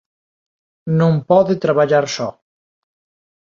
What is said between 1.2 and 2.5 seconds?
pode traballar só.